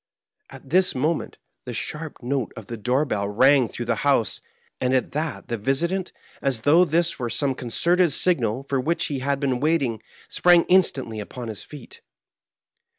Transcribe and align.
At 0.49 0.71
this 0.71 0.95
moment, 0.95 1.37
the 1.65 1.75
sharp 1.75 2.23
note 2.23 2.53
of 2.57 2.65
the 2.65 2.75
door 2.75 3.05
bell 3.05 3.29
rang 3.29 3.67
through 3.67 3.85
the 3.85 3.97
house; 4.01 4.41
and 4.79 4.95
that 4.95 5.45
visitant, 5.47 6.11
as 6.41 6.61
though 6.61 6.85
this 6.85 7.19
were 7.19 7.29
some 7.29 7.53
concerted 7.53 8.11
signal 8.11 8.63
for 8.67 8.81
which 8.81 9.05
he 9.13 9.19
had 9.19 9.39
been 9.39 9.59
waiting, 9.59 10.01
sprang 10.27 10.63
instantly 10.65 11.19
upon 11.19 11.49
his 11.49 11.61
feet. 11.61 12.01